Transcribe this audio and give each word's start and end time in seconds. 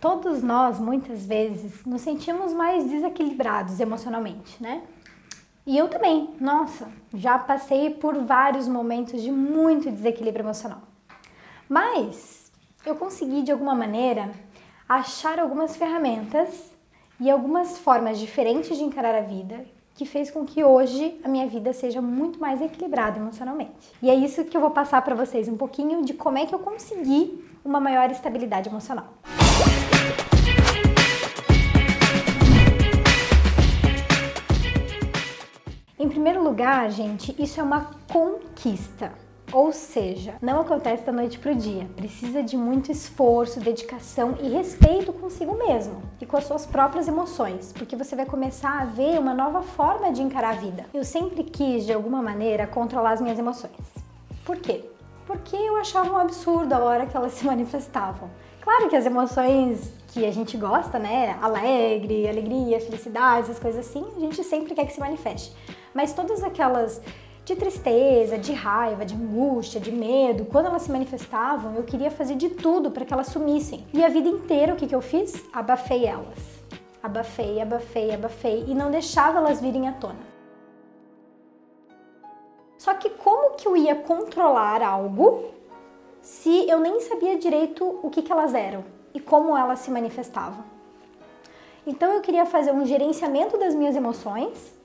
Todos 0.00 0.44
nós, 0.44 0.78
muitas 0.78 1.26
vezes, 1.26 1.84
nos 1.84 2.02
sentimos 2.02 2.52
mais 2.52 2.88
desequilibrados 2.88 3.80
emocionalmente, 3.80 4.62
né? 4.62 4.82
E 5.66 5.76
eu 5.76 5.88
também, 5.88 6.30
nossa, 6.40 6.88
já 7.12 7.36
passei 7.36 7.90
por 7.90 8.16
vários 8.24 8.68
momentos 8.68 9.20
de 9.20 9.32
muito 9.32 9.90
desequilíbrio 9.90 10.44
emocional. 10.44 10.82
Mas 11.68 12.52
eu 12.86 12.94
consegui 12.94 13.42
de 13.42 13.50
alguma 13.50 13.74
maneira 13.74 14.30
achar 14.88 15.40
algumas 15.40 15.76
ferramentas 15.76 16.70
e 17.18 17.28
algumas 17.28 17.78
formas 17.78 18.20
diferentes 18.20 18.78
de 18.78 18.84
encarar 18.84 19.16
a 19.16 19.22
vida 19.22 19.66
que 19.96 20.06
fez 20.06 20.30
com 20.30 20.44
que 20.44 20.62
hoje 20.62 21.20
a 21.24 21.28
minha 21.28 21.48
vida 21.48 21.72
seja 21.72 22.00
muito 22.00 22.38
mais 22.38 22.62
equilibrada 22.62 23.18
emocionalmente. 23.18 23.92
E 24.00 24.08
é 24.08 24.14
isso 24.14 24.44
que 24.44 24.56
eu 24.56 24.60
vou 24.60 24.70
passar 24.70 25.02
para 25.02 25.16
vocês 25.16 25.48
um 25.48 25.56
pouquinho 25.56 26.04
de 26.04 26.14
como 26.14 26.38
é 26.38 26.46
que 26.46 26.54
eu 26.54 26.60
consegui 26.60 27.44
uma 27.64 27.80
maior 27.80 28.08
estabilidade 28.08 28.68
emocional. 28.68 29.08
Em 36.08 36.10
primeiro 36.10 36.42
lugar, 36.42 36.90
gente, 36.90 37.36
isso 37.38 37.60
é 37.60 37.62
uma 37.62 37.90
conquista. 38.10 39.12
Ou 39.52 39.74
seja, 39.74 40.36
não 40.40 40.62
acontece 40.62 41.04
da 41.04 41.12
noite 41.12 41.38
para 41.38 41.52
o 41.52 41.54
dia. 41.54 41.86
Precisa 41.94 42.42
de 42.42 42.56
muito 42.56 42.90
esforço, 42.90 43.60
dedicação 43.60 44.34
e 44.40 44.48
respeito 44.48 45.12
consigo 45.12 45.54
mesmo 45.58 46.00
e 46.18 46.24
com 46.24 46.38
as 46.38 46.44
suas 46.44 46.64
próprias 46.64 47.08
emoções, 47.08 47.74
porque 47.76 47.94
você 47.94 48.16
vai 48.16 48.24
começar 48.24 48.80
a 48.80 48.86
ver 48.86 49.18
uma 49.18 49.34
nova 49.34 49.60
forma 49.60 50.10
de 50.10 50.22
encarar 50.22 50.54
a 50.54 50.58
vida. 50.58 50.86
Eu 50.94 51.04
sempre 51.04 51.44
quis, 51.44 51.84
de 51.84 51.92
alguma 51.92 52.22
maneira, 52.22 52.66
controlar 52.66 53.10
as 53.10 53.20
minhas 53.20 53.38
emoções. 53.38 53.76
Por 54.46 54.56
quê? 54.56 54.86
Porque 55.26 55.56
eu 55.56 55.76
achava 55.76 56.10
um 56.10 56.16
absurdo 56.16 56.72
a 56.72 56.78
hora 56.78 57.04
que 57.04 57.14
elas 57.14 57.32
se 57.36 57.44
manifestavam. 57.44 58.30
Claro 58.62 58.88
que 58.88 58.96
as 58.96 59.04
emoções 59.04 59.92
que 60.08 60.24
a 60.24 60.30
gente 60.30 60.56
gosta, 60.56 60.98
né? 60.98 61.38
Alegre, 61.42 62.26
alegria, 62.26 62.80
felicidade, 62.80 63.42
essas 63.42 63.58
coisas 63.58 63.86
assim, 63.86 64.06
a 64.16 64.20
gente 64.20 64.42
sempre 64.42 64.74
quer 64.74 64.86
que 64.86 64.92
se 64.94 65.00
manifeste. 65.00 65.54
Mas 65.94 66.12
todas 66.12 66.42
aquelas 66.42 67.00
de 67.48 67.56
tristeza, 67.56 68.36
de 68.36 68.52
raiva, 68.52 69.06
de 69.06 69.14
angústia, 69.14 69.80
de 69.80 69.90
medo, 69.90 70.44
quando 70.44 70.66
elas 70.66 70.82
se 70.82 70.92
manifestavam, 70.92 71.74
eu 71.74 71.82
queria 71.82 72.10
fazer 72.10 72.34
de 72.34 72.50
tudo 72.50 72.90
para 72.90 73.06
que 73.06 73.12
elas 73.12 73.28
sumissem. 73.28 73.86
E 73.94 74.04
a 74.04 74.08
vida 74.08 74.28
inteira, 74.28 74.74
o 74.74 74.76
que, 74.76 74.86
que 74.86 74.94
eu 74.94 75.00
fiz? 75.00 75.42
Abafei 75.50 76.04
elas. 76.04 76.38
Abafei, 77.02 77.58
abafei, 77.60 78.12
abafei 78.12 78.64
e 78.68 78.74
não 78.74 78.90
deixava 78.90 79.38
elas 79.38 79.62
virem 79.62 79.88
à 79.88 79.92
tona. 79.92 80.28
Só 82.76 82.92
que 82.94 83.08
como 83.10 83.56
que 83.56 83.66
eu 83.66 83.76
ia 83.76 83.94
controlar 83.94 84.82
algo 84.82 85.46
se 86.20 86.68
eu 86.68 86.80
nem 86.80 87.00
sabia 87.00 87.38
direito 87.38 87.98
o 88.02 88.10
que, 88.10 88.20
que 88.20 88.30
elas 88.30 88.52
eram 88.52 88.84
e 89.14 89.20
como 89.20 89.56
elas 89.56 89.78
se 89.78 89.90
manifestavam? 89.90 90.64
Então 91.86 92.12
eu 92.12 92.20
queria 92.20 92.44
fazer 92.44 92.72
um 92.72 92.84
gerenciamento 92.84 93.56
das 93.56 93.74
minhas 93.74 93.96
emoções 93.96 94.77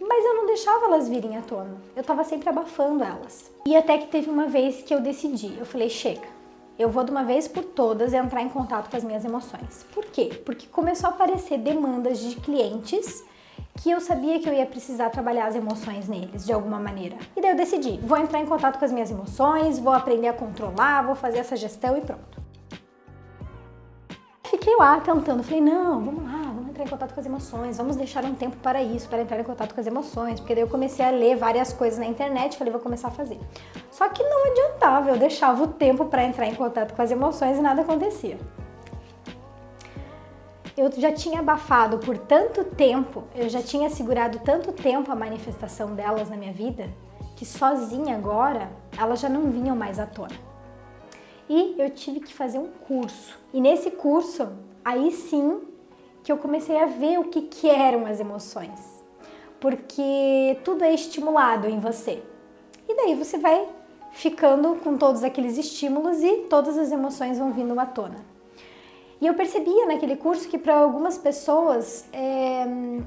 mas 0.00 0.24
eu 0.24 0.34
não 0.34 0.46
deixava 0.46 0.86
elas 0.86 1.08
virem 1.08 1.36
à 1.36 1.42
tona. 1.42 1.76
Eu 1.94 2.00
estava 2.00 2.24
sempre 2.24 2.48
abafando 2.48 3.04
elas. 3.04 3.50
E 3.66 3.76
até 3.76 3.98
que 3.98 4.08
teve 4.08 4.30
uma 4.30 4.46
vez 4.46 4.82
que 4.82 4.94
eu 4.94 5.00
decidi, 5.00 5.56
eu 5.58 5.66
falei, 5.66 5.90
chega. 5.90 6.26
Eu 6.78 6.88
vou 6.88 7.04
de 7.04 7.10
uma 7.10 7.22
vez 7.22 7.46
por 7.46 7.62
todas 7.62 8.14
entrar 8.14 8.40
em 8.40 8.48
contato 8.48 8.90
com 8.90 8.96
as 8.96 9.04
minhas 9.04 9.24
emoções. 9.24 9.84
Por 9.92 10.06
quê? 10.06 10.40
Porque 10.46 10.66
começou 10.66 11.10
a 11.10 11.12
aparecer 11.12 11.58
demandas 11.58 12.20
de 12.20 12.36
clientes 12.36 13.22
que 13.82 13.90
eu 13.90 14.00
sabia 14.00 14.40
que 14.40 14.48
eu 14.48 14.52
ia 14.52 14.66
precisar 14.66 15.10
trabalhar 15.10 15.46
as 15.46 15.54
emoções 15.54 16.08
neles 16.08 16.44
de 16.44 16.52
alguma 16.52 16.78
maneira. 16.78 17.16
E 17.36 17.40
daí 17.40 17.50
eu 17.50 17.56
decidi, 17.56 17.98
vou 18.02 18.16
entrar 18.18 18.40
em 18.40 18.46
contato 18.46 18.78
com 18.78 18.84
as 18.84 18.92
minhas 18.92 19.10
emoções, 19.10 19.78
vou 19.78 19.92
aprender 19.92 20.28
a 20.28 20.32
controlar, 20.32 21.02
vou 21.02 21.14
fazer 21.14 21.38
essa 21.38 21.56
gestão 21.56 21.96
e 21.96 22.00
pronto. 22.00 22.40
Fiquei 24.44 24.74
lá 24.76 25.00
tentando, 25.00 25.42
falei, 25.42 25.60
não, 25.60 26.00
vamos 26.00 26.24
lá, 26.24 26.39
entrar 26.80 26.84
em 26.84 26.88
contato 26.88 27.14
com 27.14 27.20
as 27.20 27.26
emoções, 27.26 27.76
vamos 27.76 27.96
deixar 27.96 28.24
um 28.24 28.34
tempo 28.34 28.56
para 28.58 28.82
isso, 28.82 29.08
para 29.08 29.20
entrar 29.20 29.38
em 29.38 29.44
contato 29.44 29.74
com 29.74 29.80
as 29.80 29.86
emoções, 29.86 30.40
porque 30.40 30.54
daí 30.54 30.64
eu 30.64 30.68
comecei 30.68 31.04
a 31.04 31.10
ler 31.10 31.36
várias 31.36 31.72
coisas 31.72 31.98
na 31.98 32.06
internet, 32.06 32.56
falei, 32.56 32.72
vou 32.72 32.80
começar 32.80 33.08
a 33.08 33.10
fazer. 33.10 33.38
Só 33.90 34.08
que 34.08 34.22
não 34.22 34.50
adiantava, 34.50 35.10
eu 35.10 35.18
deixava 35.18 35.62
o 35.62 35.68
tempo 35.68 36.06
para 36.06 36.24
entrar 36.24 36.46
em 36.46 36.54
contato 36.54 36.94
com 36.94 37.02
as 37.02 37.10
emoções 37.10 37.58
e 37.58 37.60
nada 37.60 37.82
acontecia. 37.82 38.38
Eu 40.76 40.90
já 40.92 41.12
tinha 41.12 41.40
abafado 41.40 41.98
por 41.98 42.16
tanto 42.16 42.64
tempo, 42.64 43.24
eu 43.34 43.48
já 43.48 43.62
tinha 43.62 43.90
segurado 43.90 44.38
tanto 44.38 44.72
tempo 44.72 45.12
a 45.12 45.16
manifestação 45.16 45.94
delas 45.94 46.30
na 46.30 46.36
minha 46.36 46.52
vida, 46.52 46.88
que 47.36 47.44
sozinha 47.44 48.16
agora 48.16 48.70
elas 48.96 49.20
já 49.20 49.28
não 49.28 49.50
vinham 49.50 49.76
mais 49.76 49.98
à 49.98 50.06
tona. 50.06 50.34
E 51.48 51.74
eu 51.78 51.90
tive 51.90 52.20
que 52.20 52.32
fazer 52.32 52.58
um 52.58 52.68
curso. 52.68 53.36
E 53.52 53.60
nesse 53.60 53.90
curso, 53.90 54.48
aí 54.84 55.10
sim 55.10 55.60
que 56.22 56.30
eu 56.30 56.36
comecei 56.36 56.76
a 56.78 56.86
ver 56.86 57.18
o 57.18 57.24
que, 57.24 57.42
que 57.42 57.68
eram 57.68 58.06
as 58.06 58.20
emoções. 58.20 58.80
Porque 59.58 60.58
tudo 60.64 60.84
é 60.84 60.92
estimulado 60.92 61.68
em 61.68 61.80
você. 61.80 62.22
E 62.88 62.96
daí 62.96 63.14
você 63.14 63.38
vai 63.38 63.68
ficando 64.12 64.76
com 64.76 64.96
todos 64.96 65.22
aqueles 65.22 65.56
estímulos 65.56 66.22
e 66.22 66.46
todas 66.48 66.76
as 66.76 66.90
emoções 66.90 67.38
vão 67.38 67.52
vindo 67.52 67.78
à 67.78 67.86
tona. 67.86 68.30
E 69.20 69.26
eu 69.26 69.34
percebia 69.34 69.86
naquele 69.86 70.16
curso 70.16 70.48
que 70.48 70.56
para 70.56 70.78
algumas 70.78 71.18
pessoas, 71.18 72.06
é, 72.10 72.64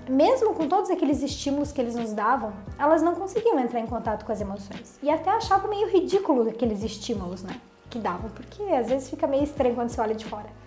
mesmo 0.08 0.54
com 0.54 0.68
todos 0.68 0.92
aqueles 0.92 1.24
estímulos 1.24 1.72
que 1.72 1.82
eles 1.82 1.96
nos 1.96 2.14
davam, 2.14 2.54
elas 2.78 3.02
não 3.02 3.16
conseguiam 3.16 3.60
entrar 3.60 3.80
em 3.80 3.88
contato 3.88 4.24
com 4.24 4.32
as 4.32 4.40
emoções. 4.40 5.00
E 5.02 5.10
até 5.10 5.32
achavam 5.32 5.72
meio 5.72 5.90
ridículo 5.90 6.48
aqueles 6.48 6.84
estímulos, 6.84 7.42
né? 7.42 7.60
Que 7.90 7.98
davam, 7.98 8.30
porque 8.30 8.62
às 8.74 8.90
vezes 8.90 9.10
fica 9.10 9.26
meio 9.26 9.44
estranho 9.44 9.74
quando 9.74 9.90
você 9.90 10.00
olha 10.00 10.14
de 10.14 10.26
fora. 10.26 10.63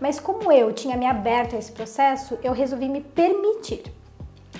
Mas 0.00 0.18
como 0.18 0.50
eu 0.50 0.72
tinha 0.72 0.96
me 0.96 1.06
aberto 1.06 1.54
a 1.54 1.58
esse 1.58 1.70
processo, 1.70 2.38
eu 2.42 2.52
resolvi 2.52 2.88
me 2.88 3.02
permitir. 3.02 3.82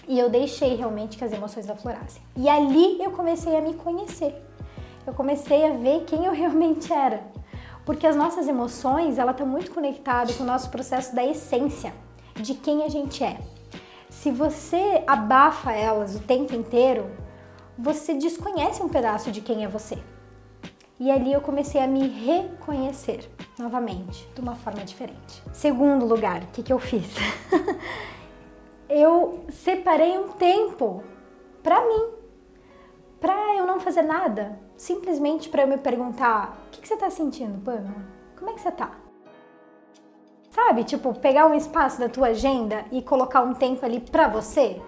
E 0.07 0.19
eu 0.19 0.29
deixei 0.29 0.77
realmente 0.77 1.17
que 1.17 1.25
as 1.25 1.33
emoções 1.33 1.69
aflorassem. 1.71 2.21
E 2.37 2.49
ali 2.49 3.03
eu 3.03 3.11
comecei 3.13 3.57
a 3.57 3.61
me 3.61 3.75
conhecer. 3.75 4.35
Eu 5.07 5.15
comecei 5.15 5.65
a 5.65 5.73
ver 5.73 6.05
quem 6.05 6.27
eu 6.27 6.33
realmente 6.35 6.93
era. 6.93 7.23
Porque 7.87 8.07
as 8.07 8.15
nossas 8.15 8.47
emoções, 8.47 9.19
ela 9.19 9.33
tá 9.33 9.45
muito 9.45 9.71
conectada 9.71 10.33
com 10.35 10.43
o 10.43 10.47
nosso 10.47 10.71
processo 10.71 11.15
da 11.15 11.25
essência, 11.25 11.95
de 12.35 12.55
quem 12.55 12.85
a 12.85 12.89
gente 12.89 13.25
é. 13.25 13.41
Se 14.11 14.31
você 14.31 15.03
abafa 15.07 15.73
elas 15.73 16.15
o 16.15 16.21
tempo 16.21 16.55
inteiro, 16.55 17.11
você 17.79 18.13
desconhece 18.13 18.83
um 18.83 18.89
pedaço 18.89 19.33
de 19.33 19.41
quem 19.41 19.65
é 19.65 19.69
você. 19.69 19.99
E 21.01 21.11
ali 21.11 21.33
eu 21.33 21.41
comecei 21.41 21.81
a 21.81 21.87
me 21.87 22.07
reconhecer 22.07 23.27
novamente, 23.59 24.29
de 24.35 24.41
uma 24.43 24.55
forma 24.55 24.85
diferente. 24.85 25.43
Segundo 25.51 26.05
lugar, 26.05 26.43
o 26.43 26.47
que, 26.49 26.63
que 26.63 26.71
eu 26.71 26.79
fiz? 26.79 27.11
eu 28.87 29.47
separei 29.49 30.19
um 30.19 30.29
tempo 30.29 31.03
para 31.63 31.81
mim, 31.89 32.11
para 33.19 33.57
eu 33.57 33.67
não 33.67 33.81
fazer 33.81 34.03
nada, 34.03 34.61
simplesmente 34.77 35.49
para 35.49 35.63
eu 35.63 35.69
me 35.69 35.79
perguntar: 35.79 36.67
o 36.67 36.71
que, 36.71 36.83
que 36.83 36.89
você 36.89 36.99
tá 36.99 37.09
sentindo, 37.09 37.59
Pamela? 37.65 38.05
Como 38.39 38.51
é 38.51 38.53
que 38.53 38.61
você 38.61 38.71
tá? 38.71 38.91
Sabe, 40.51 40.85
tipo, 40.85 41.15
pegar 41.15 41.47
um 41.47 41.55
espaço 41.55 41.99
da 41.99 42.11
tua 42.11 42.27
agenda 42.29 42.85
e 42.93 43.01
colocar 43.01 43.41
um 43.41 43.55
tempo 43.55 43.87
ali 43.87 44.01
para 44.01 44.29
você, 44.29 44.79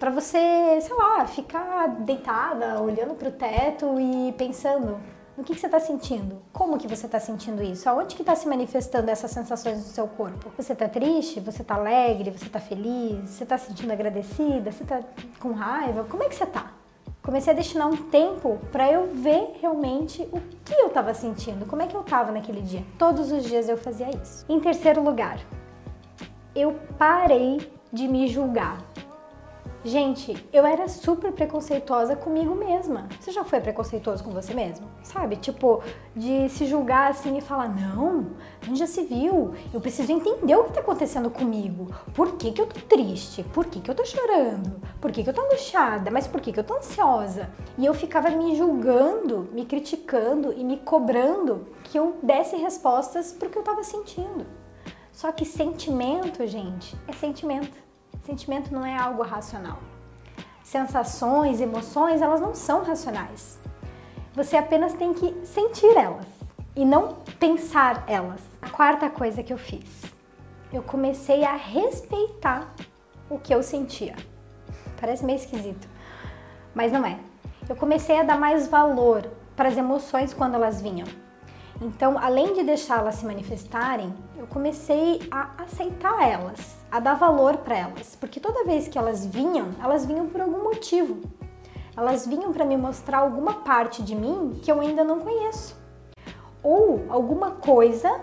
para 0.00 0.10
você, 0.10 0.80
sei 0.80 0.96
lá, 0.96 1.24
ficar 1.26 1.86
deitada, 2.00 2.82
olhando 2.82 3.14
pro 3.14 3.30
teto 3.30 4.00
e 4.00 4.32
pensando 4.32 5.13
no 5.36 5.42
que, 5.42 5.54
que 5.54 5.60
você 5.60 5.66
está 5.66 5.80
sentindo? 5.80 6.40
Como 6.52 6.78
que 6.78 6.86
você 6.86 7.06
está 7.06 7.18
sentindo 7.18 7.62
isso? 7.62 7.88
Aonde 7.88 8.14
que 8.14 8.22
está 8.22 8.36
se 8.36 8.46
manifestando 8.48 9.10
essas 9.10 9.30
sensações 9.32 9.78
no 9.78 9.84
seu 9.84 10.06
corpo? 10.06 10.52
Você 10.56 10.72
está 10.72 10.88
triste? 10.88 11.40
Você 11.40 11.62
está 11.62 11.74
alegre? 11.74 12.30
Você 12.30 12.46
está 12.46 12.60
feliz? 12.60 13.30
Você 13.30 13.42
está 13.42 13.58
se 13.58 13.66
sentindo 13.66 13.92
agradecida? 13.92 14.70
Você 14.70 14.84
está 14.84 15.00
com 15.40 15.52
raiva? 15.52 16.04
Como 16.04 16.22
é 16.22 16.28
que 16.28 16.34
você 16.36 16.44
está? 16.44 16.72
Comecei 17.20 17.52
a 17.52 17.56
destinar 17.56 17.88
um 17.88 17.96
tempo 17.96 18.60
para 18.70 18.92
eu 18.92 19.12
ver 19.12 19.56
realmente 19.60 20.22
o 20.30 20.40
que 20.62 20.74
eu 20.74 20.88
estava 20.88 21.14
sentindo, 21.14 21.64
como 21.64 21.80
é 21.80 21.86
que 21.86 21.96
eu 21.96 22.02
estava 22.02 22.30
naquele 22.30 22.60
dia. 22.60 22.84
Todos 22.98 23.32
os 23.32 23.44
dias 23.44 23.66
eu 23.66 23.78
fazia 23.78 24.10
isso. 24.10 24.44
Em 24.46 24.60
terceiro 24.60 25.02
lugar, 25.02 25.40
eu 26.54 26.78
parei 26.98 27.72
de 27.90 28.06
me 28.06 28.28
julgar. 28.28 28.78
Gente, 29.84 30.34
eu 30.50 30.64
era 30.64 30.88
super 30.88 31.30
preconceituosa 31.30 32.16
comigo 32.16 32.54
mesma. 32.54 33.06
Você 33.20 33.30
já 33.30 33.44
foi 33.44 33.60
preconceituoso 33.60 34.24
com 34.24 34.30
você 34.30 34.54
mesmo? 34.54 34.88
Sabe? 35.02 35.36
Tipo, 35.36 35.82
de 36.16 36.48
se 36.48 36.64
julgar 36.64 37.10
assim 37.10 37.36
e 37.36 37.42
falar: 37.42 37.68
não, 37.68 38.30
já 38.72 38.86
se 38.86 39.04
viu, 39.04 39.52
eu 39.74 39.80
preciso 39.82 40.10
entender 40.10 40.56
o 40.56 40.64
que 40.64 40.72
tá 40.72 40.80
acontecendo 40.80 41.28
comigo. 41.28 41.94
Por 42.14 42.32
que, 42.38 42.52
que 42.52 42.62
eu 42.62 42.66
tô 42.66 42.80
triste? 42.80 43.42
Por 43.52 43.66
que, 43.66 43.78
que 43.78 43.90
eu 43.90 43.94
tô 43.94 44.06
chorando? 44.06 44.80
Por 45.02 45.12
que, 45.12 45.22
que 45.22 45.28
eu 45.28 45.34
tô 45.34 45.42
angustiada? 45.42 46.10
Mas 46.10 46.26
por 46.26 46.40
que, 46.40 46.50
que 46.50 46.60
eu 46.60 46.64
tô 46.64 46.78
ansiosa? 46.78 47.50
E 47.76 47.84
eu 47.84 47.92
ficava 47.92 48.30
me 48.30 48.56
julgando, 48.56 49.50
me 49.52 49.66
criticando 49.66 50.50
e 50.54 50.64
me 50.64 50.78
cobrando 50.78 51.68
que 51.84 51.98
eu 51.98 52.16
desse 52.22 52.56
respostas 52.56 53.32
pro 53.32 53.50
que 53.50 53.58
eu 53.58 53.62
tava 53.62 53.84
sentindo. 53.84 54.46
Só 55.12 55.30
que 55.30 55.44
sentimento, 55.44 56.46
gente, 56.46 56.96
é 57.06 57.12
sentimento. 57.12 57.83
Sentimento 58.24 58.72
não 58.72 58.86
é 58.86 58.96
algo 58.96 59.22
racional. 59.22 59.78
Sensações, 60.62 61.60
emoções, 61.60 62.22
elas 62.22 62.40
não 62.40 62.54
são 62.54 62.82
racionais. 62.82 63.58
Você 64.34 64.56
apenas 64.56 64.94
tem 64.94 65.12
que 65.12 65.44
sentir 65.44 65.94
elas 65.94 66.26
e 66.74 66.86
não 66.86 67.16
pensar 67.38 68.02
elas. 68.06 68.40
A 68.62 68.70
quarta 68.70 69.10
coisa 69.10 69.42
que 69.42 69.52
eu 69.52 69.58
fiz, 69.58 70.04
eu 70.72 70.82
comecei 70.82 71.44
a 71.44 71.54
respeitar 71.54 72.74
o 73.28 73.38
que 73.38 73.54
eu 73.54 73.62
sentia. 73.62 74.16
Parece 74.98 75.22
meio 75.22 75.36
esquisito, 75.36 75.86
mas 76.74 76.90
não 76.90 77.04
é. 77.04 77.18
Eu 77.68 77.76
comecei 77.76 78.18
a 78.18 78.22
dar 78.22 78.40
mais 78.40 78.66
valor 78.66 79.30
para 79.54 79.68
as 79.68 79.76
emoções 79.76 80.32
quando 80.32 80.54
elas 80.54 80.80
vinham. 80.80 81.06
Então, 81.78 82.18
além 82.18 82.54
de 82.54 82.62
deixá-las 82.62 83.16
se 83.16 83.26
manifestarem, 83.26 84.14
eu 84.36 84.46
comecei 84.46 85.20
a 85.30 85.62
aceitar 85.62 86.22
elas, 86.22 86.76
a 86.94 87.00
dar 87.00 87.14
valor 87.14 87.56
para 87.56 87.76
elas, 87.76 88.14
porque 88.14 88.38
toda 88.38 88.62
vez 88.62 88.86
que 88.86 88.96
elas 88.96 89.26
vinham, 89.26 89.70
elas 89.82 90.06
vinham 90.06 90.28
por 90.28 90.40
algum 90.40 90.62
motivo. 90.62 91.22
Elas 91.96 92.24
vinham 92.24 92.52
para 92.52 92.64
me 92.64 92.76
mostrar 92.76 93.18
alguma 93.18 93.54
parte 93.64 94.00
de 94.00 94.14
mim 94.14 94.60
que 94.62 94.70
eu 94.70 94.80
ainda 94.80 95.02
não 95.02 95.18
conheço, 95.18 95.76
ou 96.62 97.04
alguma 97.08 97.50
coisa 97.50 98.20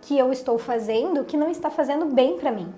que 0.00 0.16
eu 0.16 0.30
estou 0.30 0.56
fazendo 0.56 1.24
que 1.24 1.36
não 1.36 1.50
está 1.50 1.68
fazendo 1.68 2.14
bem 2.14 2.38
para 2.38 2.52
mim. 2.52 2.72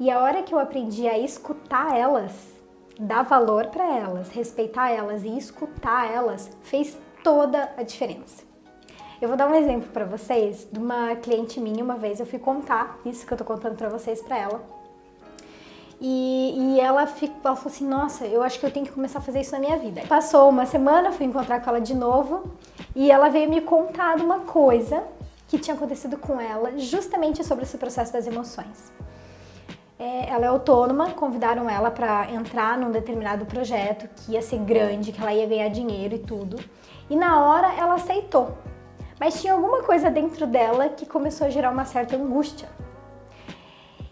E 0.00 0.10
a 0.10 0.18
hora 0.18 0.42
que 0.42 0.52
eu 0.52 0.58
aprendi 0.58 1.06
a 1.06 1.16
escutar 1.16 1.96
elas, 1.96 2.52
dar 2.98 3.22
valor 3.22 3.68
para 3.68 3.84
elas, 3.84 4.30
respeitar 4.30 4.90
elas 4.90 5.22
e 5.22 5.28
escutar 5.38 6.10
elas, 6.12 6.50
fez 6.62 6.98
toda 7.22 7.72
a 7.76 7.84
diferença. 7.84 8.49
Eu 9.20 9.28
vou 9.28 9.36
dar 9.36 9.48
um 9.48 9.54
exemplo 9.54 9.90
para 9.90 10.06
vocês 10.06 10.66
de 10.72 10.78
uma 10.78 11.14
cliente 11.16 11.60
minha 11.60 11.84
uma 11.84 11.96
vez. 11.96 12.18
Eu 12.18 12.24
fui 12.24 12.38
contar 12.38 12.98
isso 13.04 13.26
que 13.26 13.32
eu 13.32 13.36
tô 13.36 13.44
contando 13.44 13.76
para 13.76 13.90
vocês 13.90 14.22
para 14.22 14.38
ela. 14.38 14.62
E, 16.00 16.54
e 16.56 16.80
ela, 16.80 17.02
ela 17.02 17.56
falou 17.56 17.66
assim: 17.66 17.86
Nossa, 17.86 18.24
eu 18.24 18.42
acho 18.42 18.58
que 18.58 18.64
eu 18.64 18.70
tenho 18.70 18.86
que 18.86 18.92
começar 18.92 19.18
a 19.18 19.22
fazer 19.22 19.42
isso 19.42 19.52
na 19.52 19.58
minha 19.58 19.76
vida. 19.76 20.00
Passou 20.08 20.48
uma 20.48 20.64
semana, 20.64 21.12
fui 21.12 21.26
encontrar 21.26 21.60
com 21.60 21.68
ela 21.68 21.80
de 21.82 21.94
novo 21.94 22.50
e 22.96 23.10
ela 23.10 23.28
veio 23.28 23.50
me 23.50 23.60
contar 23.60 24.16
de 24.16 24.22
uma 24.22 24.40
coisa 24.40 25.04
que 25.48 25.58
tinha 25.58 25.76
acontecido 25.76 26.16
com 26.16 26.40
ela, 26.40 26.78
justamente 26.78 27.44
sobre 27.44 27.64
esse 27.64 27.76
processo 27.76 28.14
das 28.14 28.26
emoções. 28.26 28.90
É, 29.98 30.30
ela 30.30 30.46
é 30.46 30.48
autônoma, 30.48 31.10
convidaram 31.10 31.68
ela 31.68 31.90
para 31.90 32.30
entrar 32.30 32.78
num 32.78 32.90
determinado 32.90 33.44
projeto 33.44 34.08
que 34.16 34.32
ia 34.32 34.40
ser 34.40 34.60
grande, 34.60 35.12
que 35.12 35.20
ela 35.20 35.34
ia 35.34 35.46
ganhar 35.46 35.68
dinheiro 35.68 36.14
e 36.14 36.18
tudo. 36.20 36.56
E 37.10 37.14
na 37.14 37.44
hora 37.44 37.74
ela 37.74 37.96
aceitou. 37.96 38.56
Mas 39.20 39.38
tinha 39.38 39.52
alguma 39.52 39.82
coisa 39.82 40.10
dentro 40.10 40.46
dela 40.46 40.88
que 40.88 41.04
começou 41.04 41.46
a 41.46 41.50
gerar 41.50 41.70
uma 41.70 41.84
certa 41.84 42.16
angústia. 42.16 42.70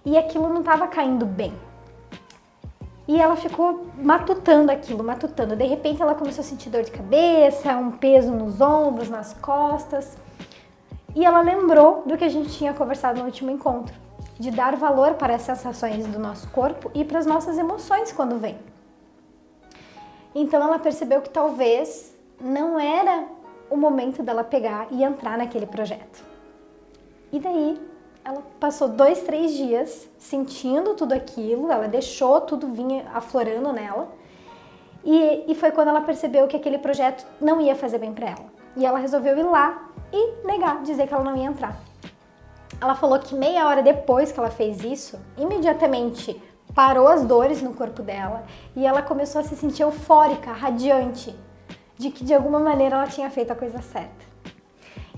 E 0.04 0.18
aquilo 0.18 0.50
não 0.50 0.60
estava 0.60 0.86
caindo 0.86 1.24
bem. 1.24 1.54
E 3.06 3.18
ela 3.18 3.36
ficou 3.36 3.86
matutando 3.96 4.70
aquilo, 4.70 5.02
matutando. 5.02 5.56
De 5.56 5.64
repente 5.64 6.02
ela 6.02 6.14
começou 6.14 6.42
a 6.42 6.44
sentir 6.44 6.68
dor 6.68 6.82
de 6.82 6.90
cabeça, 6.90 7.74
um 7.74 7.92
peso 7.92 8.32
nos 8.32 8.60
ombros, 8.60 9.08
nas 9.08 9.32
costas. 9.32 10.18
E 11.16 11.24
ela 11.24 11.40
lembrou 11.40 12.02
do 12.04 12.18
que 12.18 12.24
a 12.24 12.28
gente 12.28 12.50
tinha 12.50 12.74
conversado 12.74 13.18
no 13.18 13.24
último 13.24 13.50
encontro, 13.50 13.94
de 14.38 14.50
dar 14.50 14.76
valor 14.76 15.14
para 15.14 15.36
as 15.36 15.42
sensações 15.42 16.06
do 16.06 16.18
nosso 16.18 16.50
corpo 16.50 16.90
e 16.94 17.02
para 17.02 17.18
as 17.18 17.24
nossas 17.24 17.56
emoções 17.56 18.12
quando 18.12 18.38
vem. 18.38 18.58
Então 20.34 20.62
ela 20.62 20.78
percebeu 20.78 21.22
que 21.22 21.30
talvez 21.30 22.14
não 22.38 22.78
era 22.78 23.37
o 23.70 23.76
momento 23.76 24.22
dela 24.22 24.44
pegar 24.44 24.88
e 24.90 25.02
entrar 25.02 25.36
naquele 25.38 25.66
projeto. 25.66 26.24
E 27.32 27.38
daí 27.38 27.80
ela 28.24 28.42
passou 28.58 28.88
dois, 28.88 29.22
três 29.22 29.52
dias 29.52 30.08
sentindo 30.18 30.94
tudo 30.94 31.12
aquilo, 31.12 31.70
ela 31.70 31.88
deixou 31.88 32.40
tudo 32.40 32.68
vir 32.68 33.06
aflorando 33.14 33.72
nela. 33.72 34.08
E, 35.04 35.44
e 35.50 35.54
foi 35.54 35.70
quando 35.70 35.88
ela 35.88 36.00
percebeu 36.00 36.46
que 36.46 36.56
aquele 36.56 36.78
projeto 36.78 37.26
não 37.40 37.60
ia 37.60 37.74
fazer 37.74 37.98
bem 37.98 38.12
para 38.12 38.30
ela. 38.30 38.44
E 38.76 38.84
ela 38.84 38.98
resolveu 38.98 39.36
ir 39.38 39.44
lá 39.44 39.90
e 40.12 40.46
negar, 40.46 40.82
dizer 40.82 41.06
que 41.06 41.14
ela 41.14 41.24
não 41.24 41.36
ia 41.36 41.46
entrar. 41.46 41.80
Ela 42.80 42.94
falou 42.94 43.18
que 43.18 43.34
meia 43.34 43.66
hora 43.66 43.82
depois 43.82 44.30
que 44.30 44.38
ela 44.38 44.50
fez 44.50 44.84
isso, 44.84 45.18
imediatamente 45.36 46.40
parou 46.74 47.08
as 47.08 47.24
dores 47.24 47.62
no 47.62 47.74
corpo 47.74 48.02
dela 48.02 48.44
e 48.76 48.86
ela 48.86 49.02
começou 49.02 49.40
a 49.40 49.44
se 49.44 49.56
sentir 49.56 49.82
eufórica, 49.82 50.52
radiante, 50.52 51.34
de 51.98 52.10
que 52.10 52.24
de 52.24 52.32
alguma 52.32 52.60
maneira 52.60 52.96
ela 52.96 53.06
tinha 53.06 53.28
feito 53.28 53.50
a 53.50 53.56
coisa 53.56 53.82
certa. 53.82 54.26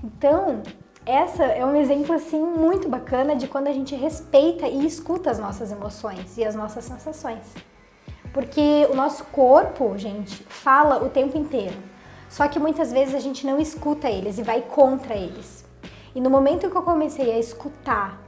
Então, 0.03 0.63
essa 1.05 1.43
é 1.43 1.65
um 1.65 1.75
exemplo 1.75 2.13
assim 2.13 2.43
muito 2.43 2.89
bacana 2.89 3.35
de 3.35 3.47
quando 3.47 3.67
a 3.67 3.71
gente 3.71 3.95
respeita 3.95 4.67
e 4.67 4.85
escuta 4.85 5.29
as 5.29 5.39
nossas 5.39 5.71
emoções 5.71 6.37
e 6.37 6.43
as 6.43 6.55
nossas 6.55 6.83
sensações. 6.85 7.53
Porque 8.33 8.87
o 8.89 8.95
nosso 8.95 9.25
corpo, 9.25 9.97
gente, 9.97 10.43
fala 10.43 11.03
o 11.03 11.09
tempo 11.09 11.37
inteiro. 11.37 11.77
Só 12.29 12.47
que 12.47 12.57
muitas 12.57 12.91
vezes 12.91 13.13
a 13.13 13.19
gente 13.19 13.45
não 13.45 13.59
escuta 13.59 14.09
eles 14.09 14.37
e 14.37 14.43
vai 14.43 14.61
contra 14.61 15.15
eles. 15.15 15.65
E 16.15 16.21
no 16.21 16.29
momento 16.29 16.69
que 16.69 16.75
eu 16.75 16.81
comecei 16.81 17.31
a 17.31 17.37
escutar 17.37 18.21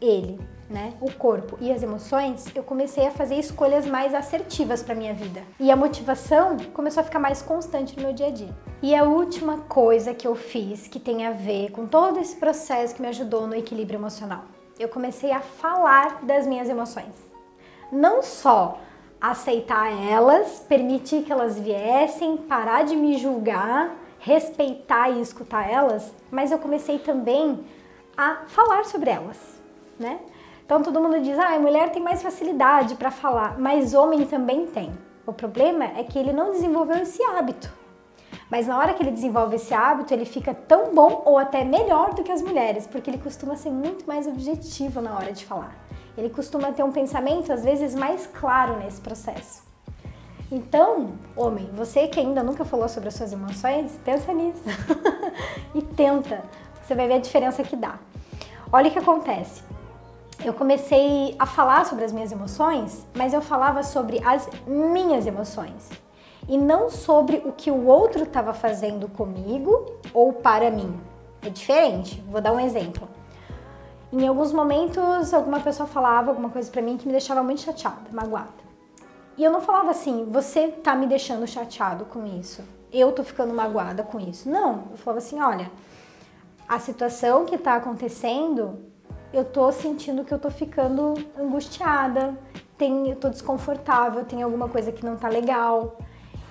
ele, 0.00 0.40
né, 0.72 0.94
o 1.00 1.12
corpo 1.12 1.58
e 1.60 1.70
as 1.70 1.82
emoções, 1.82 2.46
eu 2.54 2.62
comecei 2.62 3.06
a 3.06 3.10
fazer 3.10 3.36
escolhas 3.36 3.86
mais 3.86 4.14
assertivas 4.14 4.82
para 4.82 4.94
minha 4.94 5.12
vida. 5.12 5.42
E 5.60 5.70
a 5.70 5.76
motivação 5.76 6.56
começou 6.72 7.02
a 7.02 7.04
ficar 7.04 7.18
mais 7.18 7.42
constante 7.42 7.96
no 7.96 8.02
meu 8.02 8.12
dia 8.12 8.28
a 8.28 8.30
dia. 8.30 8.56
E 8.82 8.94
a 8.94 9.04
última 9.04 9.58
coisa 9.58 10.14
que 10.14 10.26
eu 10.26 10.34
fiz 10.34 10.88
que 10.88 10.98
tem 10.98 11.26
a 11.26 11.30
ver 11.30 11.70
com 11.70 11.86
todo 11.86 12.18
esse 12.18 12.34
processo 12.36 12.94
que 12.94 13.02
me 13.02 13.08
ajudou 13.08 13.46
no 13.46 13.54
equilíbrio 13.54 13.98
emocional, 13.98 14.44
eu 14.78 14.88
comecei 14.88 15.30
a 15.30 15.40
falar 15.40 16.24
das 16.24 16.46
minhas 16.46 16.68
emoções. 16.68 17.14
Não 17.92 18.22
só 18.22 18.80
aceitar 19.20 19.92
elas, 19.92 20.64
permitir 20.68 21.22
que 21.22 21.30
elas 21.30 21.58
viessem, 21.58 22.36
parar 22.38 22.84
de 22.84 22.96
me 22.96 23.18
julgar, 23.18 23.94
respeitar 24.18 25.10
e 25.10 25.20
escutar 25.20 25.70
elas, 25.70 26.12
mas 26.30 26.50
eu 26.50 26.58
comecei 26.58 26.98
também 26.98 27.64
a 28.16 28.42
falar 28.48 28.84
sobre 28.84 29.10
elas, 29.10 29.38
né? 29.98 30.18
Então 30.72 30.82
todo 30.82 31.02
mundo 31.02 31.20
diz: 31.20 31.38
ah, 31.38 31.54
a 31.54 31.58
mulher 31.58 31.90
tem 31.90 32.02
mais 32.02 32.22
facilidade 32.22 32.94
para 32.94 33.10
falar, 33.10 33.58
mas 33.58 33.92
homem 33.92 34.24
também 34.24 34.66
tem. 34.66 34.90
O 35.26 35.30
problema 35.30 35.84
é 35.84 36.02
que 36.02 36.18
ele 36.18 36.32
não 36.32 36.50
desenvolveu 36.50 36.96
esse 36.96 37.22
hábito. 37.22 37.70
Mas 38.50 38.66
na 38.66 38.78
hora 38.78 38.94
que 38.94 39.02
ele 39.02 39.10
desenvolve 39.10 39.56
esse 39.56 39.74
hábito, 39.74 40.14
ele 40.14 40.24
fica 40.24 40.54
tão 40.54 40.94
bom 40.94 41.24
ou 41.26 41.36
até 41.36 41.62
melhor 41.62 42.14
do 42.14 42.22
que 42.22 42.32
as 42.32 42.40
mulheres, 42.40 42.86
porque 42.86 43.10
ele 43.10 43.18
costuma 43.18 43.54
ser 43.54 43.68
muito 43.68 44.06
mais 44.06 44.26
objetivo 44.26 45.02
na 45.02 45.14
hora 45.14 45.30
de 45.30 45.44
falar. 45.44 45.76
Ele 46.16 46.30
costuma 46.30 46.72
ter 46.72 46.82
um 46.82 46.90
pensamento 46.90 47.52
às 47.52 47.62
vezes 47.62 47.94
mais 47.94 48.26
claro 48.26 48.78
nesse 48.78 49.02
processo. 49.02 49.62
Então, 50.50 51.12
homem, 51.36 51.68
você 51.74 52.08
que 52.08 52.18
ainda 52.18 52.42
nunca 52.42 52.64
falou 52.64 52.88
sobre 52.88 53.10
as 53.10 53.14
suas 53.14 53.30
emoções, 53.30 53.92
pensa 54.02 54.32
nisso 54.32 54.62
e 55.74 55.82
tenta. 55.82 56.42
Você 56.82 56.94
vai 56.94 57.08
ver 57.08 57.14
a 57.16 57.18
diferença 57.18 57.62
que 57.62 57.76
dá. 57.76 57.98
Olha 58.72 58.88
o 58.88 58.90
que 58.90 58.98
acontece 58.98 59.70
eu 60.44 60.52
comecei 60.52 61.34
a 61.38 61.46
falar 61.46 61.86
sobre 61.86 62.04
as 62.04 62.12
minhas 62.12 62.32
emoções, 62.32 63.06
mas 63.14 63.32
eu 63.32 63.40
falava 63.40 63.82
sobre 63.82 64.20
as 64.24 64.48
minhas 64.66 65.26
emoções 65.26 65.90
e 66.48 66.58
não 66.58 66.90
sobre 66.90 67.42
o 67.44 67.52
que 67.52 67.70
o 67.70 67.86
outro 67.86 68.24
estava 68.24 68.52
fazendo 68.52 69.08
comigo 69.08 69.86
ou 70.12 70.32
para 70.32 70.70
mim. 70.70 70.98
É 71.44 71.50
diferente. 71.50 72.22
Vou 72.28 72.40
dar 72.40 72.52
um 72.52 72.60
exemplo. 72.60 73.08
Em 74.12 74.26
alguns 74.26 74.52
momentos, 74.52 75.32
alguma 75.32 75.60
pessoa 75.60 75.86
falava 75.86 76.30
alguma 76.30 76.50
coisa 76.50 76.70
para 76.70 76.82
mim 76.82 76.96
que 76.96 77.06
me 77.06 77.12
deixava 77.12 77.42
muito 77.42 77.62
chateada, 77.62 78.10
magoada. 78.12 78.62
E 79.36 79.44
eu 79.44 79.50
não 79.50 79.60
falava 79.60 79.90
assim, 79.90 80.26
você 80.30 80.68
tá 80.68 80.94
me 80.94 81.06
deixando 81.06 81.46
chateado 81.46 82.04
com 82.04 82.26
isso. 82.26 82.62
Eu 82.92 83.12
tô 83.12 83.24
ficando 83.24 83.54
magoada 83.54 84.02
com 84.02 84.20
isso. 84.20 84.50
Não, 84.50 84.84
eu 84.90 84.98
falava 84.98 85.18
assim, 85.18 85.40
olha, 85.40 85.70
a 86.68 86.78
situação 86.78 87.46
que 87.46 87.56
tá 87.56 87.76
acontecendo 87.76 88.91
eu 89.32 89.44
tô 89.44 89.72
sentindo 89.72 90.24
que 90.24 90.32
eu 90.32 90.38
tô 90.38 90.50
ficando 90.50 91.14
angustiada, 91.38 92.36
tem, 92.76 93.08
eu 93.10 93.16
tô 93.16 93.28
desconfortável, 93.28 94.24
tem 94.24 94.42
alguma 94.42 94.68
coisa 94.68 94.92
que 94.92 95.04
não 95.04 95.16
tá 95.16 95.28
legal. 95.28 95.96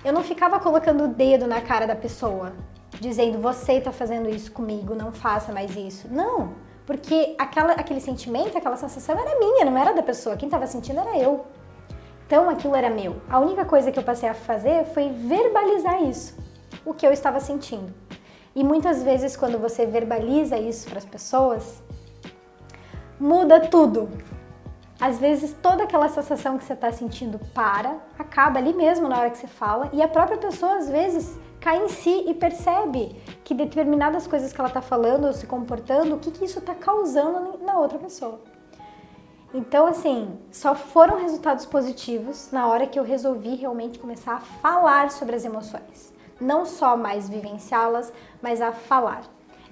Eu 0.04 0.12
não 0.12 0.24
ficava 0.24 0.60
colocando 0.60 1.04
o 1.04 1.08
dedo 1.08 1.46
na 1.46 1.62
cara 1.62 1.86
da 1.86 1.96
pessoa, 1.96 2.54
dizendo 3.00 3.40
você 3.40 3.80
tá 3.80 3.92
fazendo 3.92 4.30
isso 4.30 4.52
comigo, 4.52 4.96
não 4.96 5.12
faça 5.12 5.52
mais 5.52 5.76
isso. 5.76 6.08
Não, 6.10 6.54
porque 6.86 7.36
aquela, 7.38 7.74
aquele 7.74 8.02
sentimento, 8.02 8.58
aquela 8.58 8.76
sensação 8.76 9.20
era 9.20 9.40
minha, 9.40 9.66
não 9.66 9.78
era 9.78 9.94
da 9.94 10.02
pessoa. 10.02 10.36
Quem 10.36 10.50
tava 10.50 10.66
sentindo 10.66 11.00
era 11.00 11.18
eu. 11.18 11.46
Então 12.26 12.50
aquilo 12.50 12.76
era 12.76 12.90
meu. 12.90 13.22
A 13.30 13.40
única 13.40 13.64
coisa 13.64 13.92
que 13.92 14.00
eu 14.00 14.04
passei 14.04 14.28
a 14.28 14.34
fazer 14.34 14.86
foi 14.86 15.10
verbalizar 15.10 16.02
isso, 16.02 16.36
o 16.84 16.94
que 16.94 17.06
eu 17.06 17.12
estava 17.12 17.40
sentindo. 17.40 17.94
E 18.56 18.64
muitas 18.64 19.04
vezes 19.04 19.38
quando 19.38 19.60
você 19.60 19.86
verbaliza 19.86 20.58
isso 20.58 20.90
para 20.90 20.98
as 20.98 21.06
pessoas, 21.06 21.82
muda 23.22 23.60
tudo. 23.60 24.10
Às 25.00 25.20
vezes 25.20 25.56
toda 25.62 25.84
aquela 25.84 26.10
sensação 26.10 26.58
que 26.58 26.64
você 26.64 26.74
está 26.74 26.92
sentindo 26.92 27.40
para, 27.54 27.98
acaba 28.18 28.58
ali 28.60 28.74
mesmo 28.74 29.08
na 29.08 29.20
hora 29.20 29.30
que 29.30 29.38
você 29.38 29.48
fala, 29.48 29.90
e 29.94 30.02
a 30.02 30.08
própria 30.08 30.38
pessoa 30.38 30.78
às 30.78 30.90
vezes 30.90 31.38
cai 31.60 31.84
em 31.84 31.88
si 31.88 32.26
e 32.28 32.34
percebe 32.34 33.16
que 33.44 33.54
determinadas 33.54 34.26
coisas 34.26 34.52
que 34.52 34.60
ela 34.60 34.68
está 34.68 34.82
falando 34.82 35.26
ou 35.26 35.34
se 35.34 35.46
comportando, 35.46 36.16
o 36.16 36.20
que, 36.20 36.32
que 36.32 36.46
isso 36.46 36.58
está 36.58 36.74
causando 36.74 37.60
na 37.64 37.78
outra 37.78 38.00
pessoa. 38.00 38.42
Então, 39.54 39.86
assim, 39.86 40.40
só 40.52 40.74
foram 40.74 41.22
resultados 41.22 41.66
positivos 41.66 42.50
na 42.52 42.68
hora 42.68 42.88
que 42.88 42.98
eu 42.98 43.04
resolvi 43.04 43.54
realmente 43.56 44.00
começar 44.00 44.36
a 44.36 44.40
falar 44.40 45.12
sobre 45.12 45.36
as 45.36 45.46
emoções. 45.46 46.12
Não 46.40 46.66
só 46.66 46.98
mais 46.98 47.30
vivenciá-las, 47.30 48.12
mas 48.42 48.62
a 48.62 48.72
falar. 48.72 49.24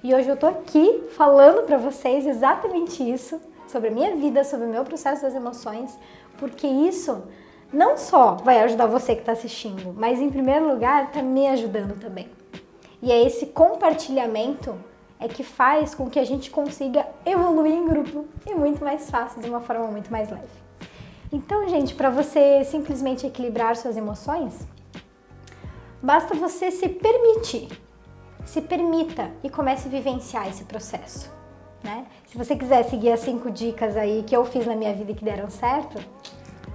E 0.02 0.14
hoje 0.14 0.30
eu 0.30 0.36
tô 0.36 0.46
aqui 0.46 1.04
falando 1.14 1.66
para 1.66 1.76
vocês 1.76 2.26
exatamente 2.26 3.02
isso, 3.02 3.38
sobre 3.68 3.88
a 3.88 3.92
minha 3.92 4.16
vida, 4.16 4.42
sobre 4.44 4.66
o 4.66 4.70
meu 4.70 4.82
processo 4.82 5.20
das 5.20 5.34
emoções, 5.34 5.96
porque 6.38 6.66
isso 6.66 7.22
não 7.70 7.98
só 7.98 8.32
vai 8.36 8.60
ajudar 8.60 8.86
você 8.86 9.14
que 9.14 9.20
está 9.20 9.32
assistindo, 9.32 9.92
mas 9.94 10.18
em 10.18 10.30
primeiro 10.30 10.66
lugar 10.66 11.04
está 11.04 11.20
me 11.22 11.46
ajudando 11.48 12.00
também. 12.00 12.30
E 13.02 13.12
é 13.12 13.22
esse 13.22 13.46
compartilhamento 13.46 14.74
é 15.18 15.28
que 15.28 15.44
faz 15.44 15.94
com 15.94 16.08
que 16.08 16.18
a 16.18 16.24
gente 16.24 16.50
consiga 16.50 17.06
evoluir 17.26 17.74
em 17.74 17.86
grupo 17.86 18.24
e 18.48 18.54
muito 18.54 18.82
mais 18.82 19.10
fácil, 19.10 19.42
de 19.42 19.50
uma 19.50 19.60
forma 19.60 19.86
muito 19.88 20.10
mais 20.10 20.30
leve. 20.30 20.48
Então, 21.30 21.68
gente, 21.68 21.94
para 21.94 22.08
você 22.08 22.64
simplesmente 22.64 23.26
equilibrar 23.26 23.76
suas 23.76 23.98
emoções, 23.98 24.66
basta 26.02 26.34
você 26.34 26.70
se 26.70 26.88
permitir. 26.88 27.68
Se 28.50 28.60
permita 28.60 29.30
e 29.44 29.48
comece 29.48 29.86
a 29.86 29.90
vivenciar 29.92 30.48
esse 30.48 30.64
processo. 30.64 31.32
Né? 31.84 32.04
Se 32.26 32.36
você 32.36 32.56
quiser 32.56 32.82
seguir 32.82 33.12
as 33.12 33.20
cinco 33.20 33.48
dicas 33.48 33.96
aí 33.96 34.24
que 34.24 34.36
eu 34.36 34.44
fiz 34.44 34.66
na 34.66 34.74
minha 34.74 34.92
vida 34.92 35.12
e 35.12 35.14
que 35.14 35.24
deram 35.24 35.48
certo, 35.48 36.04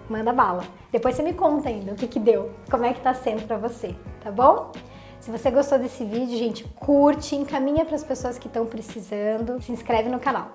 manda 0.09 0.31
bala. 0.31 0.63
Depois 0.89 1.15
você 1.15 1.21
me 1.21 1.33
conta 1.33 1.67
ainda 1.67 1.91
o 1.91 1.95
que 1.95 2.07
que 2.07 2.17
deu, 2.17 2.49
como 2.71 2.85
é 2.85 2.93
que 2.93 3.01
tá 3.01 3.13
sendo 3.13 3.45
para 3.45 3.57
você, 3.57 3.93
tá 4.23 4.31
bom? 4.31 4.71
Se 5.19 5.29
você 5.29 5.51
gostou 5.51 5.77
desse 5.77 6.05
vídeo, 6.05 6.37
gente, 6.37 6.63
curte, 6.79 7.35
encaminha 7.35 7.83
para 7.83 7.95
as 7.95 8.05
pessoas 8.05 8.37
que 8.37 8.47
estão 8.47 8.65
precisando, 8.65 9.61
se 9.61 9.73
inscreve 9.73 10.07
no 10.07 10.17
canal. 10.17 10.51